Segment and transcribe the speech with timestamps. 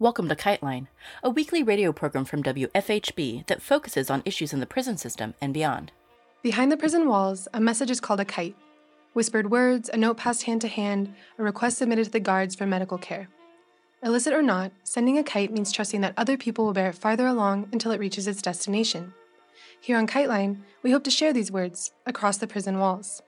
[0.00, 0.86] Welcome to Kiteline,
[1.24, 5.52] a weekly radio program from WFHB that focuses on issues in the prison system and
[5.52, 5.90] beyond.
[6.40, 8.54] Behind the prison walls, a message is called a kite.
[9.12, 12.64] Whispered words, a note passed hand to hand, a request submitted to the guards for
[12.64, 13.28] medical care.
[14.00, 17.26] Illicit or not, sending a kite means trusting that other people will bear it farther
[17.26, 19.14] along until it reaches its destination.
[19.80, 23.20] Here on Kiteline, we hope to share these words across the prison walls.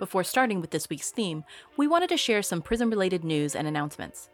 [0.00, 1.44] Before starting with this week's theme,
[1.76, 4.28] we wanted to share some prison related news and announcements.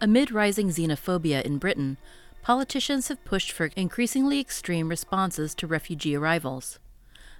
[0.00, 1.96] Amid rising xenophobia in Britain,
[2.40, 6.78] politicians have pushed for increasingly extreme responses to refugee arrivals.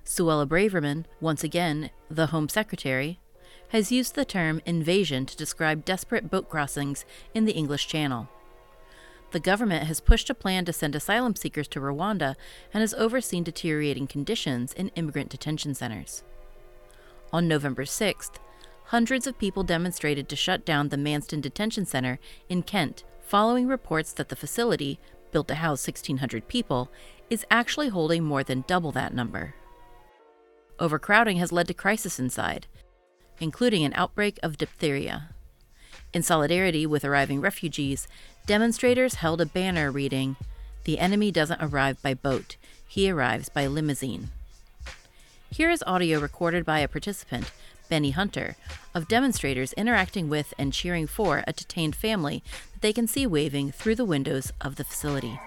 [0.04, 3.20] Suella Braverman, once again the Home Secretary,
[3.68, 8.28] has used the term invasion to describe desperate boat crossings in the English Channel.
[9.30, 12.34] The government has pushed a plan to send asylum seekers to Rwanda
[12.74, 16.24] and has overseen deteriorating conditions in immigrant detention centers.
[17.32, 18.38] On November 6th,
[18.88, 22.18] hundreds of people demonstrated to shut down the Manston Detention Center
[22.48, 24.98] in Kent following reports that the facility,
[25.30, 26.90] built to house 1,600 people,
[27.28, 29.54] is actually holding more than double that number.
[30.80, 32.66] Overcrowding has led to crisis inside,
[33.38, 35.28] including an outbreak of diphtheria.
[36.14, 38.08] In solidarity with arriving refugees,
[38.46, 40.36] demonstrators held a banner reading,
[40.84, 44.30] The enemy doesn't arrive by boat, he arrives by limousine.
[45.50, 47.50] Here is audio recorded by a participant
[47.88, 48.56] Benny Hunter,
[48.94, 53.72] of demonstrators interacting with and cheering for a detained family that they can see waving
[53.72, 55.38] through the windows of the facility.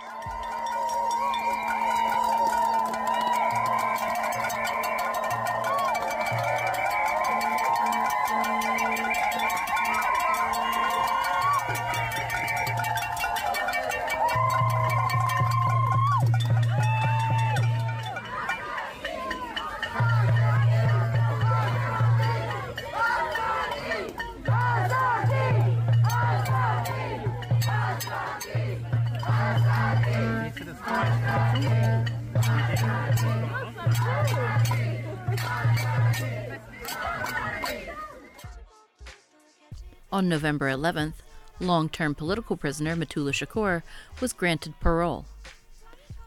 [40.22, 41.16] On November 11th,
[41.60, 43.82] long term political prisoner Mutulu Shakur
[44.20, 45.26] was granted parole.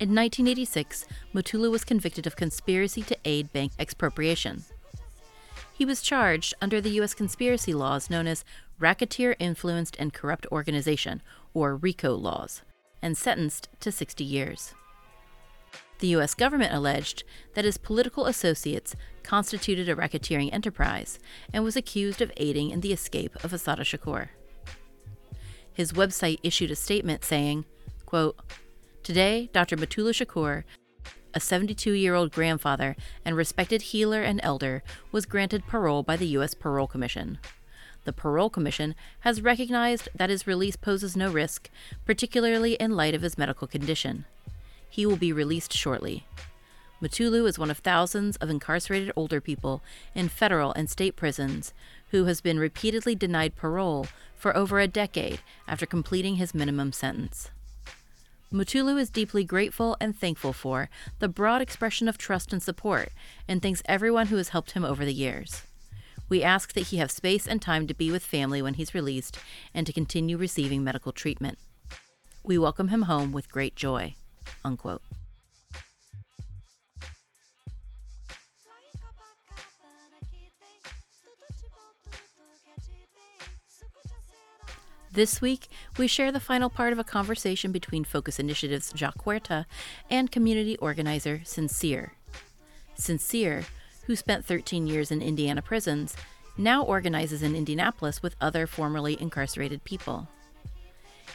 [0.01, 4.65] In 1986, Mutulu was convicted of conspiracy to aid bank expropriation.
[5.73, 7.15] He was charged under the U.S.
[7.15, 8.45] conspiracy laws known as
[8.81, 11.23] Racketeer Influenced and Corrupt Organization,
[11.55, 12.63] or RICO laws,
[13.01, 14.75] and sentenced to 60 years.
[16.05, 16.35] The U.S.
[16.35, 21.19] government alleged that his political associates constituted a racketeering enterprise
[21.51, 24.29] and was accused of aiding in the escape of Assata Shakur.
[25.73, 27.65] His website issued a statement saying,
[28.05, 28.39] quote,
[29.03, 29.79] Today, Dr.
[29.79, 30.65] Mutulu Shakur,
[31.33, 36.29] a 72 year old grandfather and respected healer and elder, was granted parole by the
[36.37, 36.53] U.S.
[36.53, 37.39] Parole Commission.
[38.05, 41.71] The Parole Commission has recognized that his release poses no risk,
[42.05, 44.27] particularly in light of his medical condition.
[44.95, 46.25] He will be released shortly.
[47.03, 49.83] Mutulu is one of thousands of incarcerated older people
[50.15, 51.75] in federal and state prisons
[52.13, 54.07] who has been repeatedly denied parole
[54.37, 57.51] for over a decade after completing his minimum sentence.
[58.53, 60.89] Mutulu is deeply grateful and thankful for
[61.19, 63.09] the broad expression of trust and support
[63.49, 65.63] and thanks everyone who has helped him over the years.
[66.29, 69.41] We ask that he have space and time to be with family when he's released
[69.75, 71.59] and to continue receiving medical treatment.
[72.45, 74.15] We welcome him home with great joy.
[74.65, 75.03] Unquote.
[85.15, 89.65] This week, we share the final part of a conversation between Focus Initiative's Jacques Huerta
[90.11, 92.15] and community organizer Sincere.
[92.97, 93.65] Sincere,
[94.07, 96.17] who spent 13 years in Indiana prisons,
[96.57, 100.27] now organizes in Indianapolis with other formerly incarcerated people.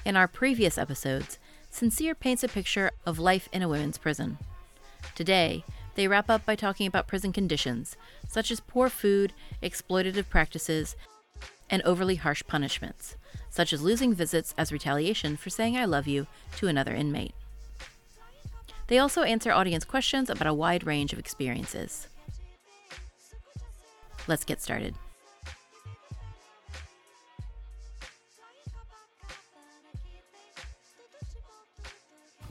[0.06, 4.38] In our previous episodes, Sincere paints a picture of life in a women's prison.
[5.16, 5.64] Today,
[5.96, 7.96] they wrap up by talking about prison conditions,
[8.28, 10.96] such as poor food, exploitative practices,
[11.70, 13.16] and overly harsh punishments,
[13.50, 16.28] such as losing visits as retaliation for saying I love you
[16.58, 17.34] to another inmate.
[18.88, 22.08] They also answer audience questions about a wide range of experiences.
[24.28, 24.96] Let's get started.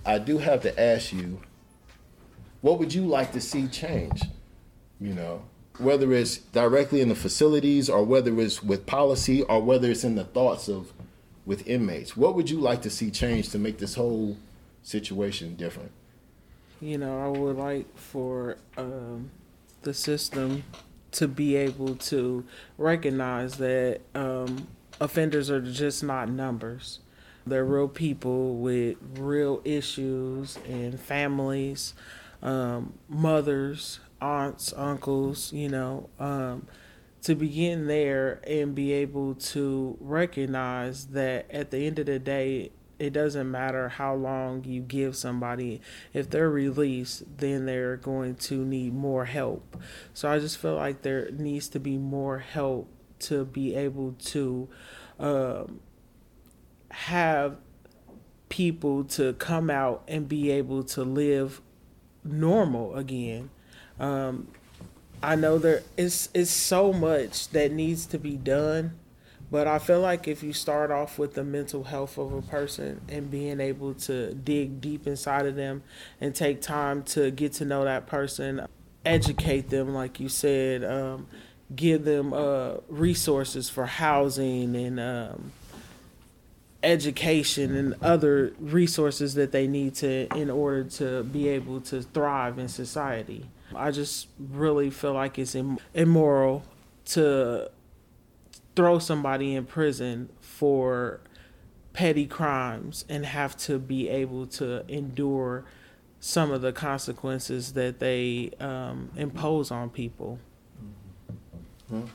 [0.09, 1.41] I do have to ask you,
[2.61, 4.23] what would you like to see change?
[5.01, 5.43] You know,
[5.79, 10.17] whether it's directly in the facilities or whether it's with policy or whether it's in
[10.17, 10.93] the thoughts of
[11.47, 14.37] with inmates what would you like to see change to make this whole
[14.83, 15.91] situation different
[16.79, 19.31] you know i would like for um,
[19.81, 20.63] the system
[21.13, 22.45] to be able to
[22.77, 24.69] recognize that um,
[25.01, 27.01] offenders are just not numbers.
[27.49, 31.95] They're real people with real issues and families,
[32.43, 36.67] um, mothers, aunts, uncles, you know, um,
[37.23, 42.71] to begin there and be able to recognize that at the end of the day,
[42.99, 45.81] it doesn't matter how long you give somebody
[46.13, 49.77] if they're released then they're going to need more help.
[50.15, 52.89] So i just feel like there needs to be more help
[53.21, 54.69] to be able to
[55.19, 55.81] um,
[56.91, 57.57] have
[58.49, 61.61] people to come out and be able to live
[62.25, 63.51] normal again.
[63.99, 64.49] Um,
[65.21, 68.97] i know there is is so much that needs to be done
[69.51, 73.01] but I feel like if you start off with the mental health of a person
[73.09, 75.83] and being able to dig deep inside of them
[76.21, 78.67] and take time to get to know that person,
[79.07, 81.27] educate them, like you said, um,
[81.75, 85.53] give them uh, resources for housing and um,
[86.83, 92.59] education and other resources that they need to in order to be able to thrive
[92.59, 93.45] in society.
[93.75, 96.65] I just really feel like it's Im- immoral
[97.07, 97.71] to
[98.77, 101.21] throw somebody in prison for
[101.93, 105.65] petty crimes and have to be able to endure
[106.21, 110.39] some of the consequences that they um, impose on people.
[111.93, 112.07] Mm-hmm.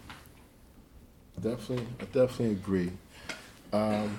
[1.42, 2.92] Definitely, I definitely agree.
[3.74, 4.18] Um,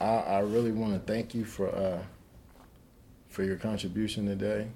[0.00, 2.02] I, I really want to thank you for uh,
[3.28, 4.68] for your contribution today.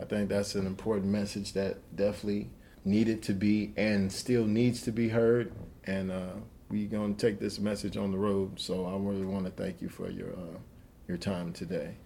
[0.00, 2.50] I think that's an important message that definitely
[2.84, 5.52] needed to be and still needs to be heard
[5.84, 6.32] and uh,
[6.68, 8.58] we're going to take this message on the road.
[8.58, 10.58] So I really want to thank you for your uh,
[11.06, 11.96] your time today.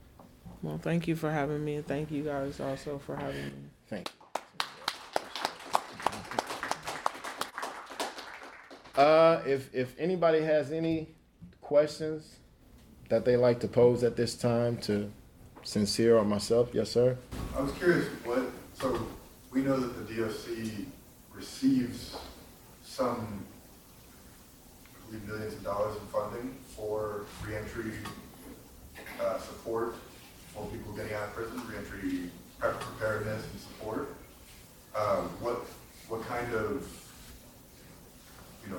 [0.63, 3.53] Well, thank you for having me, and thank you guys also for having me.
[3.89, 4.17] Thank you.
[8.97, 11.15] Uh, if if anybody has any
[11.67, 12.37] questions
[13.09, 15.11] that they like to pose at this time to
[15.65, 17.19] Sincere or myself, yes, sir.
[17.57, 18.45] I was curious what.
[18.75, 19.05] So
[19.51, 20.87] we know that the DOC
[21.35, 22.17] receives
[22.85, 23.45] some
[25.27, 27.91] millions of dollars in funding for reentry
[29.21, 29.97] uh, support
[30.55, 32.31] for people getting out of prison, reentry
[32.61, 34.15] preparedness and support.
[34.95, 35.67] Um, what
[36.09, 36.89] what kind of
[38.65, 38.79] you know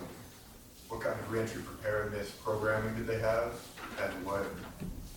[0.89, 3.54] what kind of reentry preparedness programming did they have,
[4.01, 4.45] and what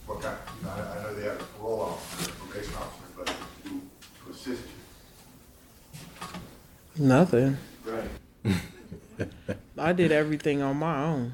[0.06, 0.36] what kind?
[0.58, 3.70] You know, I, I know they have a parole officer, probation officer, but to,
[4.24, 4.62] to assist
[6.96, 7.06] you.
[7.06, 7.56] Nothing.
[7.84, 8.56] Right.
[9.78, 11.32] I did everything on my own.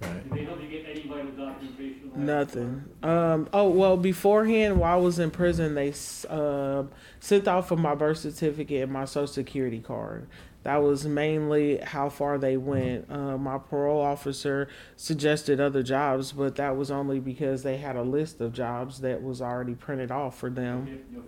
[0.00, 0.22] Right.
[0.22, 2.10] Did they help you get any vital documentation?
[2.16, 2.84] Nothing.
[3.02, 5.92] Um, oh well, beforehand, while I was in prison, they
[6.28, 6.84] uh,
[7.20, 10.26] sent out for my birth certificate and my social security card.
[10.62, 13.10] That was mainly how far they went.
[13.10, 18.02] Uh, my parole officer suggested other jobs, but that was only because they had a
[18.02, 21.00] list of jobs that was already printed off for them.
[21.12, 21.22] No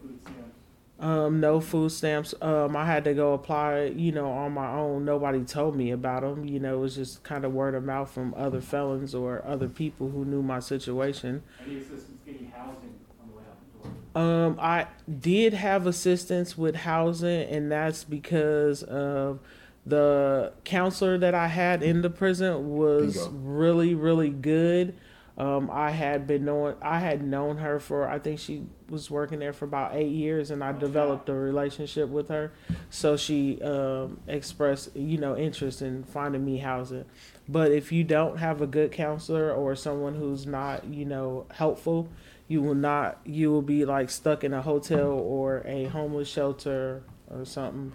[1.03, 2.33] um, no food stamps.
[2.41, 5.05] Um, I had to go apply, you know, on my own.
[5.05, 6.45] Nobody told me about them.
[6.47, 9.69] You know, it was just kind of word of mouth from other felons or other
[9.69, 11.43] people who knew my situation.
[11.67, 13.97] Any assistance getting housing on the way out the door?
[14.15, 14.89] Um, I
[15.21, 19.41] did have assistance with housing, and that's because of
[19.87, 24.95] the counselor that I had in the prison was really, really good.
[25.39, 29.39] Um, I had been knowing, I had known her for, I think she was working
[29.39, 32.53] there for about eight years, and I developed a relationship with her.
[32.91, 37.07] So she um, expressed, you know, interest in finding me housing.
[37.49, 42.09] But if you don't have a good counselor or someone who's not, you know, helpful,
[42.49, 47.03] you will not, you will be like stuck in a hotel or a homeless shelter
[47.29, 47.93] or something.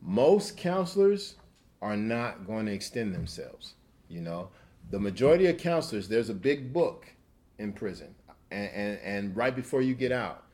[0.00, 1.36] Most counselors
[1.80, 3.74] are not going to extend themselves,
[4.08, 4.48] you know
[4.92, 7.06] the majority of counselors, there's a big book
[7.58, 8.14] in prison,
[8.50, 10.44] and and, and right before you get out.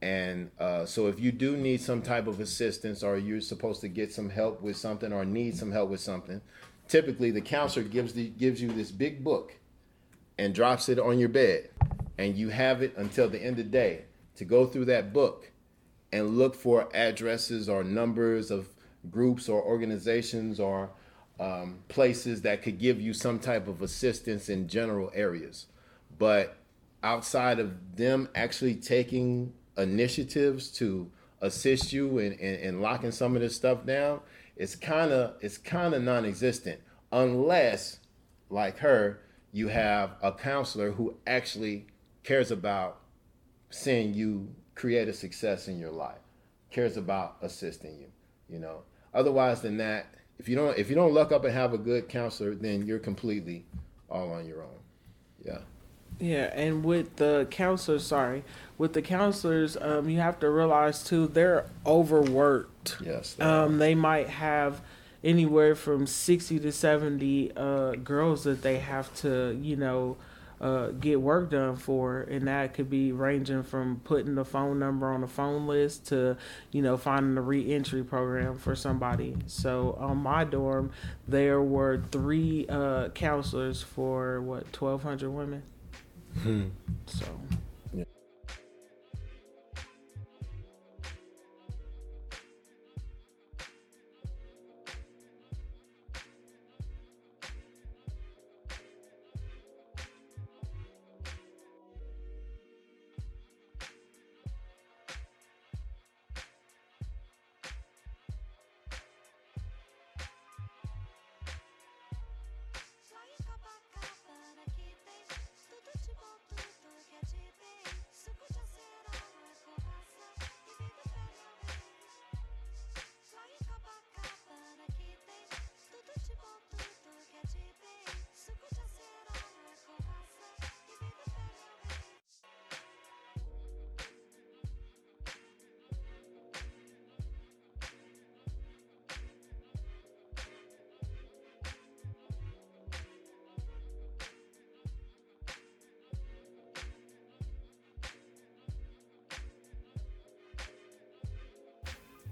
[0.00, 3.88] And uh, so, if you do need some type of assistance, or you're supposed to
[3.88, 6.40] get some help with something, or need some help with something,
[6.88, 9.58] typically the counselor gives the gives you this big book,
[10.38, 11.68] and drops it on your bed,
[12.18, 14.04] and you have it until the end of the day
[14.36, 15.50] to go through that book,
[16.12, 18.68] and look for addresses or numbers of
[19.10, 20.90] groups or organizations or
[21.40, 25.66] um, places that could give you some type of assistance in general areas.
[26.18, 26.56] But
[27.02, 33.42] outside of them actually taking initiatives to assist you in, in, in locking some of
[33.42, 34.20] this stuff down,
[34.56, 37.98] it's kind of it's kind of non-existent unless,
[38.50, 41.86] like her, you have a counselor who actually
[42.24, 42.98] cares about
[43.70, 46.20] seeing you create a success in your life,
[46.70, 48.06] cares about assisting you.
[48.48, 48.82] You know,
[49.14, 50.06] otherwise than that,
[50.38, 52.98] if you don't if you don't luck up and have a good counselor, then you're
[52.98, 53.64] completely
[54.10, 54.80] all on your own.
[55.44, 55.58] Yeah.
[56.20, 58.44] Yeah, and with the counselors, sorry,
[58.78, 62.98] with the counselors, um, you have to realize too they're overworked.
[63.02, 63.40] Yes.
[63.40, 64.82] Um, they might have
[65.24, 70.16] anywhere from sixty to seventy uh, girls that they have to, you know,
[70.62, 75.12] uh, get work done for, and that could be ranging from putting the phone number
[75.12, 76.36] on the phone list to,
[76.70, 79.36] you know, finding a reentry program for somebody.
[79.46, 80.92] So on my dorm,
[81.26, 85.62] there were three uh, counselors for what twelve hundred women.
[86.42, 86.68] Hmm.
[87.06, 87.26] So.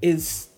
[0.02, 0.48] It's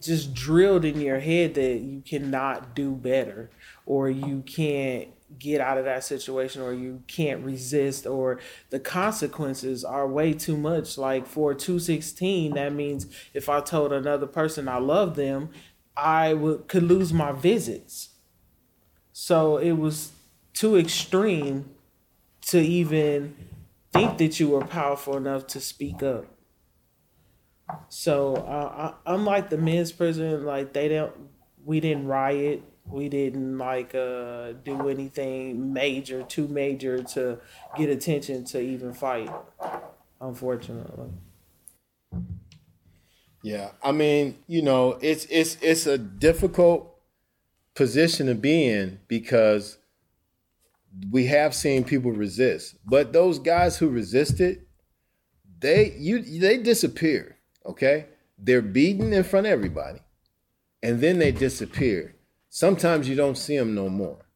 [0.00, 3.50] just drilled in your head that you cannot do better
[3.84, 8.38] or you can't get out of that situation or you can't resist or
[8.70, 10.96] the consequences are way too much.
[10.96, 15.50] Like for 216 that means if i told another person i love them
[15.96, 18.10] i would could lose my visits.
[19.12, 20.12] So it was
[20.52, 21.70] too extreme
[22.42, 23.34] to even
[23.92, 26.35] think that you were powerful enough to speak up
[27.88, 31.30] so uh, I, unlike the men's prison, like they don't,
[31.64, 37.40] we didn't riot, we didn't like uh, do anything major, too major to
[37.76, 39.30] get attention to even fight.
[40.20, 41.10] Unfortunately,
[43.42, 46.92] Yeah, I mean, you know, it's it's it's a difficult
[47.74, 49.78] position to be in because
[51.10, 54.66] we have seen people resist, but those guys who resisted,
[55.60, 57.35] they you they disappear.
[57.66, 58.06] Okay,
[58.38, 60.00] they're beaten in front of everybody,
[60.82, 62.14] and then they disappear.
[62.48, 64.26] Sometimes you don't see them no more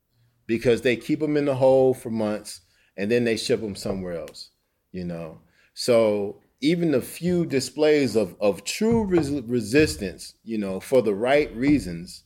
[0.46, 2.62] because they keep them in the hole for months,
[2.96, 4.50] and then they ship them somewhere else.
[4.92, 5.40] You know,
[5.74, 11.54] so even the few displays of of true res- resistance, you know, for the right
[11.54, 12.24] reasons,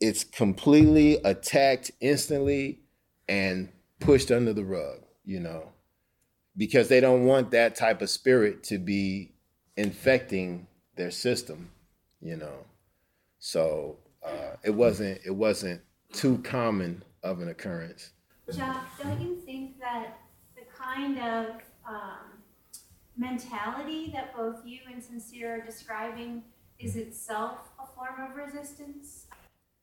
[0.00, 2.80] it's completely attacked instantly
[3.28, 3.68] and
[4.00, 5.72] pushed under the rug, you know,
[6.56, 9.32] because they don't want that type of spirit to be
[9.76, 11.70] infecting their system,
[12.20, 12.64] you know.
[13.38, 15.80] So uh, it wasn't it wasn't
[16.12, 18.10] too common of an occurrence.
[18.52, 20.18] Jeff, don't you think that
[20.54, 21.46] the kind of
[21.86, 22.42] um,
[23.16, 26.42] mentality that both you and Sincere are describing
[26.78, 29.26] is itself a form of resistance?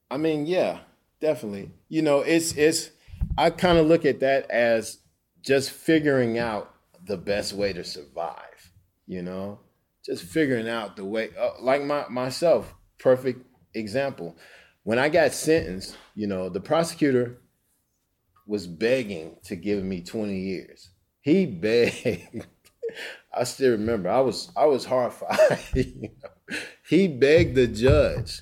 [0.09, 0.79] I mean, yeah,
[1.19, 1.71] definitely.
[1.89, 2.91] You know, it's it's
[3.37, 4.99] I kind of look at that as
[5.43, 6.73] just figuring out
[7.05, 8.71] the best way to survive,
[9.05, 9.59] you know?
[10.05, 14.35] Just figuring out the way uh, like my myself, perfect example.
[14.83, 17.37] When I got sentenced, you know, the prosecutor
[18.45, 20.89] was begging to give me 20 years.
[21.21, 22.47] He begged.
[23.33, 24.09] I still remember.
[24.09, 25.59] I was I was horrified.
[25.73, 26.57] you know?
[26.85, 28.41] He begged the judge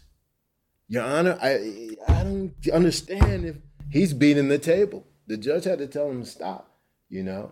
[0.91, 3.55] your Honor, I I don't understand if
[3.89, 5.07] he's beating the table.
[5.25, 6.70] The judge had to tell him to stop,
[7.11, 7.51] you know.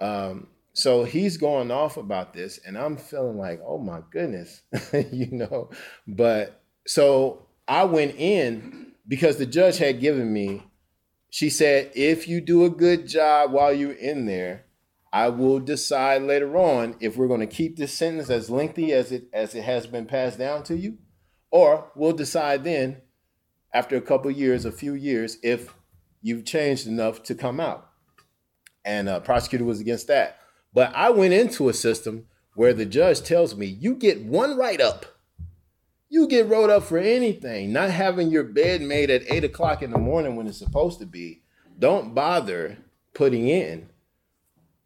[0.00, 4.62] Um, so he's going off about this, and I'm feeling like, oh my goodness,
[5.10, 5.70] you know.
[6.06, 10.62] But so I went in because the judge had given me,
[11.30, 14.66] she said, if you do a good job while you're in there,
[15.12, 19.10] I will decide later on if we're going to keep this sentence as lengthy as
[19.10, 20.98] it as it has been passed down to you,
[21.50, 23.00] or we'll decide then,
[23.72, 25.74] after a couple years, a few years, if
[26.22, 27.87] you've changed enough to come out.
[28.84, 30.38] And uh, prosecutor was against that.
[30.72, 34.80] But I went into a system where the judge tells me, you get one write
[34.80, 35.06] up.
[36.08, 39.90] You get wrote up for anything, not having your bed made at eight o'clock in
[39.90, 41.42] the morning when it's supposed to be.
[41.78, 42.78] Don't bother
[43.14, 43.90] putting in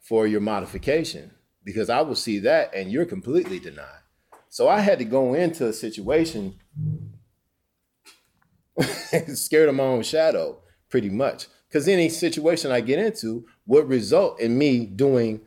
[0.00, 1.30] for your modification
[1.64, 4.00] because I will see that and you're completely denied.
[4.48, 6.56] So I had to go into a situation
[9.34, 10.58] scared of my own shadow,
[10.90, 11.46] pretty much.
[11.68, 15.40] Because any situation I get into would result in me doing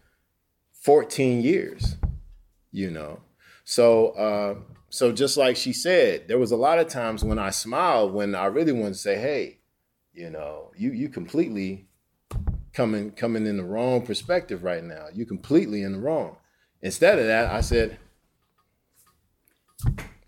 [0.82, 1.96] 14 years,
[2.72, 3.20] you know.
[3.64, 4.56] So, uh,
[4.90, 8.36] so just like she said, there was a lot of times when I smiled when
[8.36, 9.60] I really wanted to say, "Hey,
[10.14, 11.88] you know, you you completely
[12.74, 15.08] coming coming in the wrong perspective right now.
[15.14, 16.38] You completely in the wrong."
[16.82, 17.98] Instead of that, I said,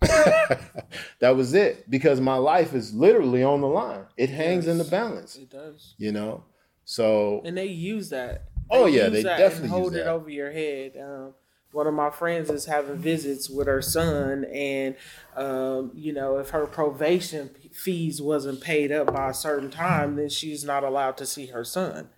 [0.00, 4.04] that was it because my life is literally on the line.
[4.16, 5.94] It hangs in the balance, It does.
[5.98, 6.44] you know.
[6.88, 8.44] So And they use that.
[8.70, 10.96] Oh, yeah, they that definitely and hold it over your head.
[10.96, 11.34] Um,
[11.72, 14.96] one of my friends is having visits with her son, and
[15.36, 20.30] um, you know, if her probation fees wasn't paid up by a certain time, then
[20.30, 22.08] she's not allowed to see her son.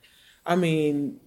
[0.47, 1.19] I mean,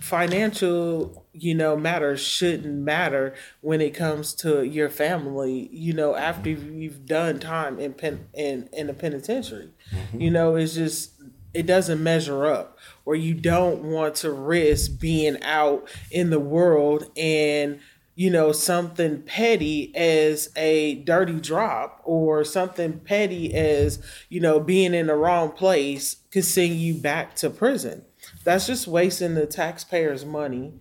[0.00, 5.68] financial, you know, matters shouldn't matter when it comes to your family.
[5.72, 9.70] You know, after you've done time in pen in in the penitentiary,
[10.16, 11.11] you know, it's just
[11.54, 12.78] it doesn't measure up.
[13.04, 17.80] Or you don't want to risk being out in the world and
[18.14, 24.92] you know something petty as a dirty drop or something petty as you know being
[24.94, 28.04] in the wrong place could send you back to prison
[28.44, 30.74] that's just wasting the taxpayers money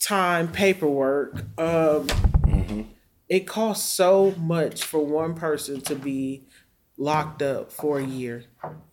[0.00, 2.06] time paperwork um,
[3.28, 6.44] it costs so much for one person to be
[7.00, 8.44] locked up for a year.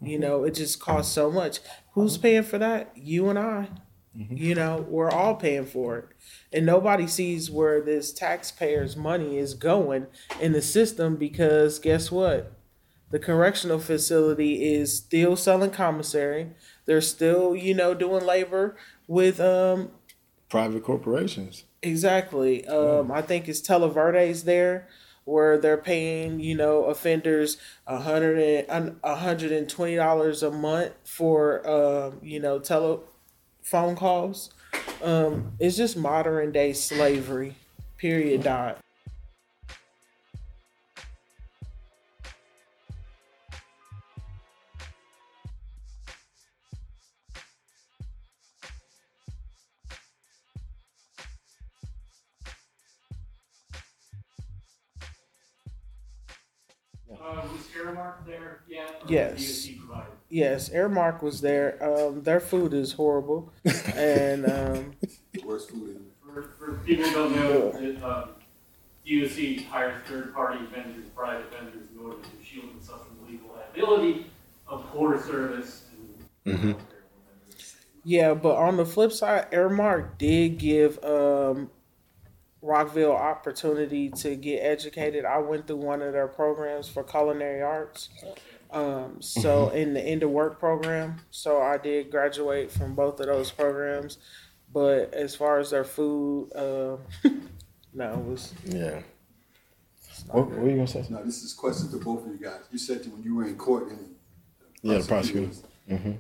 [0.02, 1.60] You know it just costs so much.
[1.94, 2.92] Who's paying for that?
[2.96, 3.70] You and i.
[4.16, 6.06] You know we're all paying for it.
[6.52, 10.08] And nobody sees where this taxpayers money is going
[10.42, 12.54] in the system because guess what?
[13.12, 16.52] The correctional facility is still selling commissary.
[16.86, 19.92] They're still you know doing labor with um
[20.50, 21.66] private corporations.
[21.84, 22.66] Exactly.
[22.66, 24.88] Um, I think it's Televerde's there
[25.28, 28.68] where they're paying, you know, offenders a hundred
[29.04, 34.52] hundred and twenty dollars a month for, um, you know, telephone calls.
[35.04, 37.56] Um, it's just modern day slavery.
[37.98, 38.44] Period.
[38.44, 38.80] Dot.
[60.38, 61.70] Yes, Aramark was there.
[61.84, 63.52] Um, their food is horrible,
[63.96, 64.94] and um,
[65.46, 66.02] Worst food in
[66.34, 68.30] For, for people who don't know, that, um,
[69.04, 74.32] DOC hires third-party vendors, private vendors in order to shield themselves from legal liability
[74.68, 75.86] of poor service
[76.46, 76.60] and.
[76.60, 76.78] Mhm.
[78.04, 81.70] Yeah, but on the flip side, Aramark did give um,
[82.62, 85.26] Rockville opportunity to get educated.
[85.26, 88.10] I went through one of their programs for culinary arts.
[88.72, 93.28] Um, so in the end of work program, so I did graduate from both of
[93.28, 94.18] those programs.
[94.74, 96.98] But as far as their food, uh,
[97.94, 99.02] no, it was Yeah.
[100.32, 101.06] What, what were you gonna say?
[101.10, 102.62] Now, this is a question to both of you guys.
[102.72, 104.16] You said that when you were in court and.
[104.82, 105.52] Yeah, the prosecutor.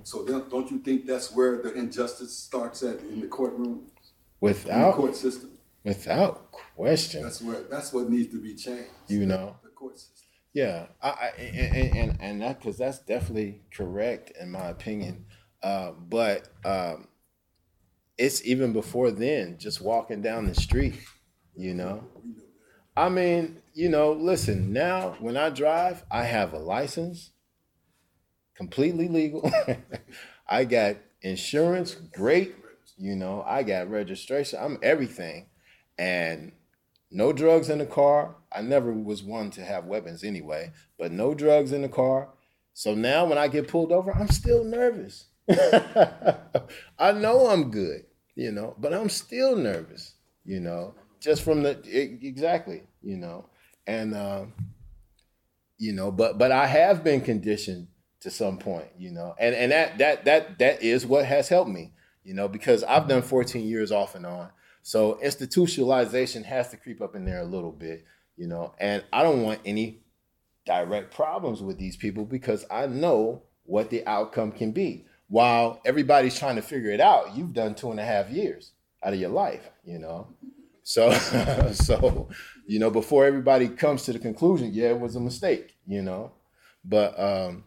[0.03, 3.65] So don't, don't you think that's where the injustice starts at, in the courtroom?
[3.65, 3.91] In the
[4.39, 5.51] Without court system?
[5.83, 8.89] without question, That's where, that's what needs to be changed.
[9.07, 9.55] you know.
[9.63, 10.16] The court system.
[10.57, 15.27] Yeah, I, I and, and and that because that's definitely correct in my opinion.
[15.61, 17.09] Uh, but um,
[18.17, 20.95] it's even before then, just walking down the street,
[21.55, 22.03] you know.
[22.95, 24.73] I mean, you know, listen.
[24.73, 27.33] Now, when I drive, I have a license,
[28.55, 29.51] completely legal.
[30.47, 32.55] I got insurance, great.
[32.97, 34.57] You know, I got registration.
[34.59, 35.49] I'm everything,
[35.99, 36.51] and
[37.11, 38.35] no drugs in the car.
[38.51, 42.29] I never was one to have weapons anyway, but no drugs in the car.
[42.73, 45.25] So now when I get pulled over, I'm still nervous.
[46.99, 50.13] I know I'm good, you know, but I'm still nervous,
[50.45, 53.45] you know, just from the e- exactly, you know,
[53.85, 54.53] and um,
[55.77, 57.87] you know, but but I have been conditioned
[58.21, 61.71] to some point, you know, and and that that that that is what has helped
[61.71, 61.93] me,
[62.23, 64.49] you know, because I've done 14 years off and on.
[64.87, 68.05] So institutionalization has to creep up in there a little bit,
[68.37, 69.99] you know, and I don't want any
[70.65, 75.05] direct problems with these people because I know what the outcome can be.
[75.27, 78.71] While everybody's trying to figure it out, you've done two and a half years
[79.03, 80.29] out of your life, you know.
[80.83, 81.11] So
[81.73, 82.29] so
[82.65, 86.31] you know, before everybody comes to the conclusion, yeah, it was a mistake, you know.
[86.85, 87.65] But um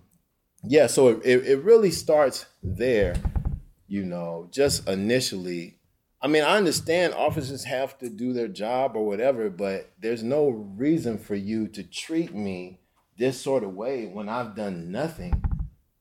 [0.64, 3.14] yeah, so it, it, really starts there,
[3.88, 5.79] you know, just initially
[6.22, 10.48] I mean, I understand officers have to do their job or whatever, but there's no
[10.48, 12.80] reason for you to treat me
[13.16, 15.42] this sort of way when I've done nothing,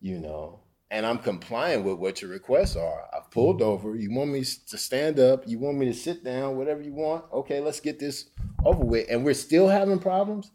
[0.02, 0.60] you know,
[0.92, 3.06] and I'm complying with what your requests are.
[3.16, 3.96] I've pulled over.
[3.96, 5.48] You want me to stand up?
[5.48, 6.58] You want me to sit down?
[6.58, 7.26] Whatever you want.
[7.32, 8.30] Okay, let's get this
[8.66, 9.08] over with.
[9.10, 10.52] And we're still having problems.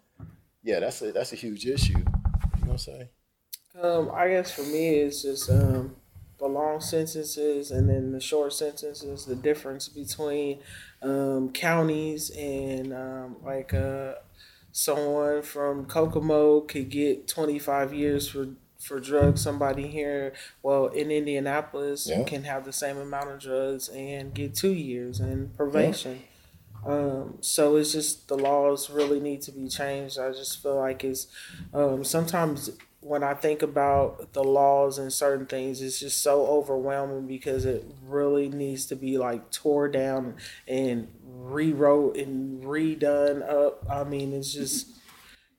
[0.62, 1.98] Yeah, that's a that's a huge issue.
[1.98, 3.09] You know what I'm saying?
[3.81, 5.96] Um, I guess for me, it's just um,
[6.38, 9.25] the long sentences and then the short sentences.
[9.25, 10.59] The difference between
[11.03, 14.14] um, counties and um, like uh,
[14.73, 18.49] someone from Kokomo could get 25 years for
[18.81, 19.40] for drugs.
[19.40, 22.23] Somebody here, well, in Indianapolis, Yeah.
[22.25, 26.23] can have the same amount of drugs and get two years in probation.
[26.87, 30.18] Um, so it's just the laws really need to be changed.
[30.18, 31.29] I just feel like it's
[31.73, 32.70] um, sometimes
[33.05, 37.85] when I think about the laws and certain things, it's just so overwhelming because it
[38.03, 40.37] really needs to be like tore down
[40.67, 43.85] and rewrote and redone up.
[43.90, 44.88] I mean, it's just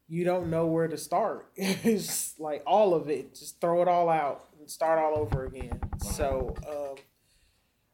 [0.08, 1.48] you don't know where to start.
[1.56, 5.80] it's like all of it, just throw it all out and start all over again.
[6.00, 6.96] So um,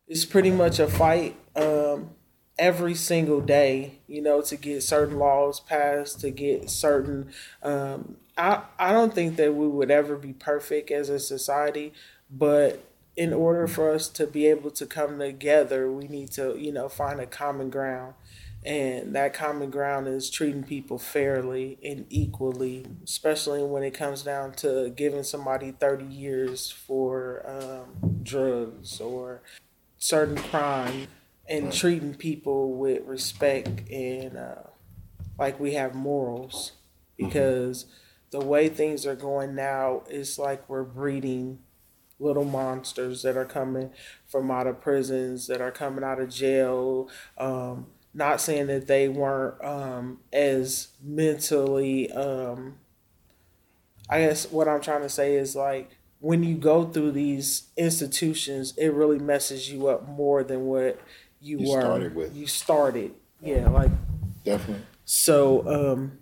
[0.08, 2.12] it's pretty much a fight um,
[2.58, 7.34] every single day, you know, to get certain laws passed, to get certain.
[7.62, 11.94] Um, I I don't think that we would ever be perfect as a society,
[12.30, 12.84] but
[13.16, 16.88] in order for us to be able to come together, we need to, you know,
[16.88, 18.14] find a common ground.
[18.64, 24.54] And that common ground is treating people fairly and equally, especially when it comes down
[24.54, 29.42] to giving somebody 30 years for um, drugs or
[29.98, 31.08] certain crime
[31.50, 34.64] and treating people with respect and uh,
[35.40, 36.74] like we have morals.
[37.18, 37.86] Because
[38.32, 41.60] the way things are going now it's like we're breeding
[42.20, 43.92] little monsters that are coming
[44.26, 49.08] from out of prisons that are coming out of jail um, not saying that they
[49.08, 52.76] weren't um, as mentally um,
[54.10, 58.74] I guess what I'm trying to say is like when you go through these institutions,
[58.78, 61.00] it really messes you up more than what
[61.42, 61.82] you, You were.
[61.82, 62.36] started with.
[62.36, 63.68] You started, yeah.
[63.70, 63.90] Like
[64.44, 64.84] Definitely.
[65.06, 65.68] so.
[65.94, 66.20] Um,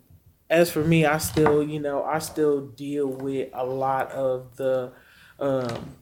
[0.50, 4.92] as for me, I still, you know, I still deal with a lot of the,
[5.40, 5.96] um,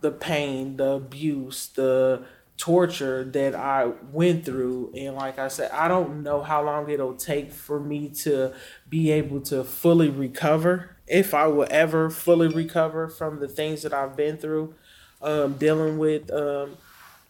[0.00, 2.24] the pain, the abuse, the
[2.56, 4.92] torture that I went through.
[4.96, 8.52] And like I said, I don't know how long it'll take for me to
[8.88, 10.96] be able to fully recover.
[11.06, 14.74] If I will ever fully recover from the things that I've been through,
[15.22, 16.76] um, dealing with um,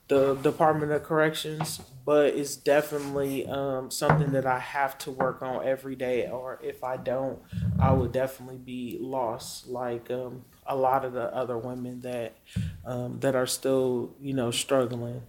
[0.08, 5.66] the Department of Corrections, but it's definitely um, something that I have to work on
[5.66, 6.28] every day.
[6.28, 7.40] Or if I don't,
[7.78, 9.66] I would definitely be lost.
[9.66, 12.36] Like um, a lot of the other women that
[12.84, 15.22] um, that are still, you know, struggling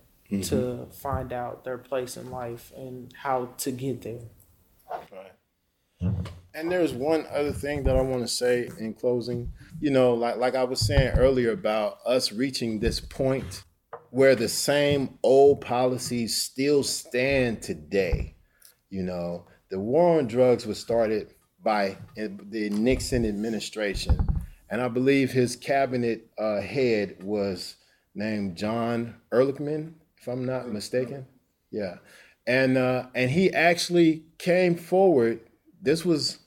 [0.43, 4.19] to find out their place in life and how to get there.
[6.53, 9.51] And there's one other thing that I want to say in closing.
[9.79, 13.63] You know, like like I was saying earlier about us reaching this point
[14.09, 18.35] where the same old policies still stand today.
[18.89, 24.17] You know, the war on drugs was started by the Nixon administration,
[24.69, 27.75] and I believe his cabinet uh, head was
[28.15, 31.25] named John Ehrlichman, if I'm not mistaken.
[31.71, 31.97] Yeah,
[32.45, 35.41] and uh, and he actually came forward.
[35.81, 36.39] This was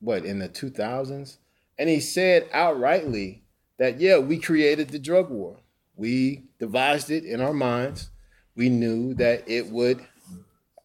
[0.00, 1.38] what in the 2000s,
[1.78, 3.40] and he said outrightly
[3.78, 5.60] that yeah, we created the drug war.
[5.96, 8.10] We devised it in our minds.
[8.56, 10.04] We knew that it would.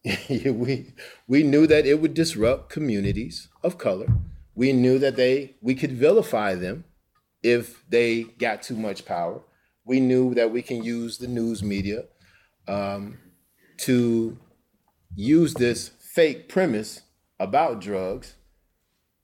[0.30, 0.92] we
[1.26, 4.06] we knew that it would disrupt communities of color.
[4.54, 6.84] We knew that they we could vilify them
[7.42, 9.42] if they got too much power.
[9.84, 12.04] We knew that we can use the news media
[12.68, 13.18] um,
[13.78, 14.38] to
[15.14, 17.02] use this fake premise
[17.38, 18.34] about drugs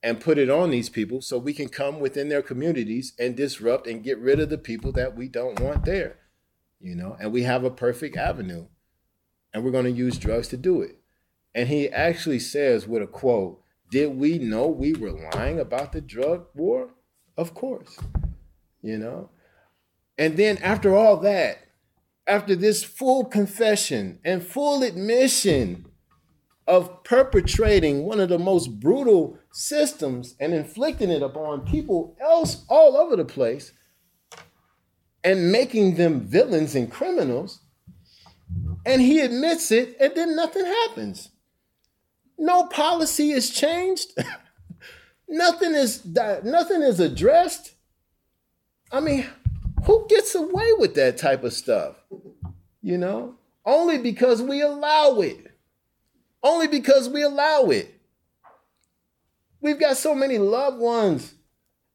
[0.07, 3.89] and put it on these people so we can come within their communities and disrupt
[3.89, 6.19] and get rid of the people that we don't want there.
[6.79, 8.69] You know, and we have a perfect avenue
[9.53, 11.01] and we're going to use drugs to do it.
[11.57, 16.01] And he actually says with a quote, Did we know we were lying about the
[16.01, 16.91] drug war?
[17.37, 17.99] Of course,
[18.83, 19.31] you know.
[20.17, 21.59] And then after all that,
[22.29, 25.87] after this full confession and full admission
[26.67, 32.97] of perpetrating one of the most brutal systems and inflicting it upon people else all
[32.97, 33.73] over the place
[35.23, 37.61] and making them villains and criminals,
[38.85, 41.31] and he admits it, and then nothing happens.
[42.39, 44.13] No policy is changed.
[45.29, 47.75] nothing is nothing is addressed.
[48.93, 49.27] I mean,
[49.85, 51.97] who gets away with that type of stuff?
[52.81, 55.46] You know, only because we allow it.
[56.47, 57.93] Only because we allow it.
[59.61, 61.35] We've got so many loved ones.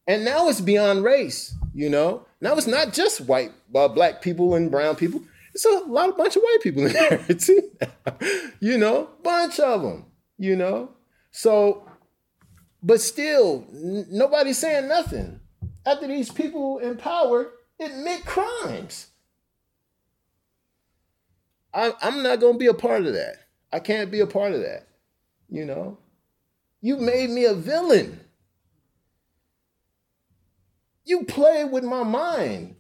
[0.06, 2.26] And now it's beyond race, you know.
[2.42, 5.22] Now it's not just white, uh, black people and brown people.
[5.54, 7.72] It's a lot of bunch of white people in there too.
[8.60, 10.06] you know, bunch of them,
[10.38, 10.90] you know.
[11.32, 11.90] So,
[12.84, 15.40] but still, n- nobody's saying nothing.
[15.86, 19.08] After these people in power admit crimes.
[21.74, 23.38] I, I'm not going to be a part of that.
[23.71, 24.88] I can't be a part of that.
[25.49, 25.97] You know,
[26.81, 28.19] you made me a villain.
[31.03, 32.75] You played with my mind,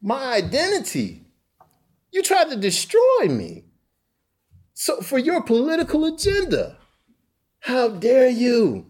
[0.00, 1.22] my identity.
[2.12, 3.64] You tried to destroy me.
[4.74, 6.78] So, for your political agenda,
[7.60, 8.86] how dare you?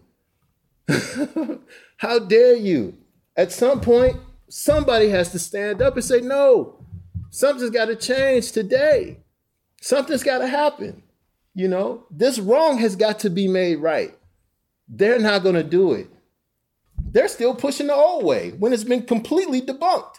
[1.97, 2.97] how dare you?
[3.35, 4.17] At some point,
[4.49, 6.85] somebody has to stand up and say, no,
[7.29, 9.17] something's got to change today.
[9.81, 11.03] Something's got to happen.
[11.55, 14.13] You know, this wrong has got to be made right.
[14.89, 16.09] They're not going to do it.
[17.11, 20.15] They're still pushing the old way when it's been completely debunked.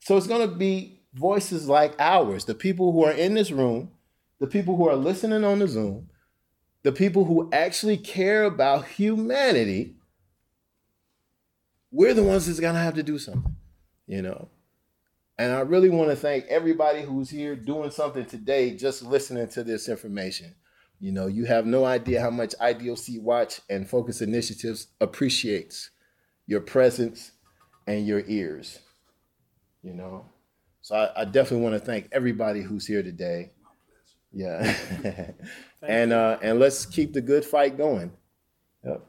[0.00, 3.92] So it's going to be voices like ours, the people who are in this room,
[4.40, 6.10] the people who are listening on the Zoom,
[6.82, 9.94] the people who actually care about humanity.
[11.92, 13.54] We're the ones that's going to have to do something,
[14.08, 14.48] you know.
[15.42, 19.64] And I really want to thank everybody who's here doing something today, just listening to
[19.64, 20.54] this information.
[21.00, 25.90] You know, you have no idea how much IDOC Watch and Focus Initiatives appreciates
[26.46, 27.32] your presence
[27.88, 28.78] and your ears.
[29.82, 30.26] You know,
[30.80, 33.50] so I, I definitely want to thank everybody who's here today.
[34.32, 34.76] Yeah,
[35.82, 38.12] and uh, and let's keep the good fight going.
[38.84, 39.04] Yep.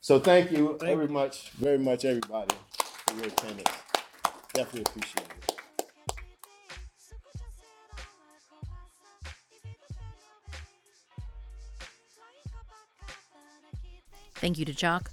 [0.00, 2.54] So thank you thank very much, very much, everybody,
[3.06, 3.70] for your attendance.
[4.52, 5.37] Definitely appreciate it.
[14.40, 15.10] Thank you to Jock,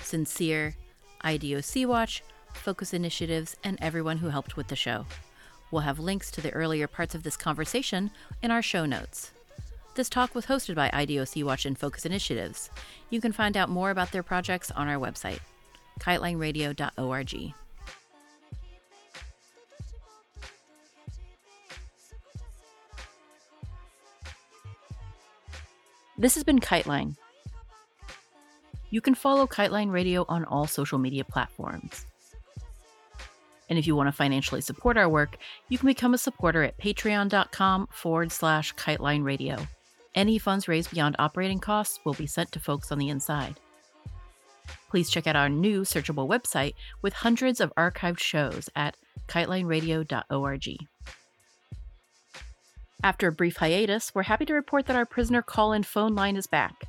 [0.00, 0.74] Sincere,
[1.22, 5.06] IDOC Watch, Focus Initiatives, and everyone who helped with the show.
[5.70, 8.10] We'll have links to the earlier parts of this conversation
[8.42, 9.30] in our show notes.
[9.94, 12.68] This talk was hosted by IDOC Watch and Focus Initiatives.
[13.10, 15.38] You can find out more about their projects on our website,
[16.00, 17.54] kitelineradio.org.
[26.18, 27.16] This has been Kiteline.
[28.94, 32.06] You can follow Kiteline Radio on all social media platforms.
[33.68, 35.36] And if you want to financially support our work,
[35.68, 39.58] you can become a supporter at patreon.com forward slash kiteline radio.
[40.14, 43.58] Any funds raised beyond operating costs will be sent to folks on the inside.
[44.90, 50.68] Please check out our new searchable website with hundreds of archived shows at kitelineradio.org.
[53.02, 56.36] After a brief hiatus, we're happy to report that our prisoner call in phone line
[56.36, 56.84] is back.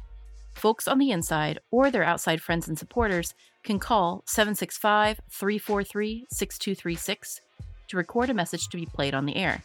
[0.55, 7.41] Folks on the inside or their outside friends and supporters can call 765 343 6236
[7.89, 9.63] to record a message to be played on the air.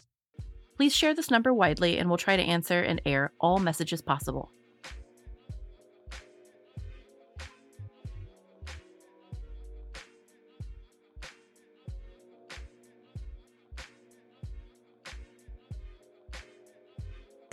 [0.75, 4.51] Please share this number widely and we'll try to answer and air all messages possible.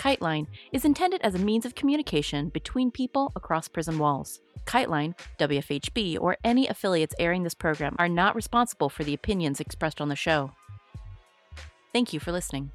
[0.09, 4.41] Kiteline is intended as a means of communication between people across prison walls.
[4.65, 10.01] Kiteline, WFHB, or any affiliates airing this program are not responsible for the opinions expressed
[10.01, 10.51] on the show.
[11.93, 12.71] Thank you for listening.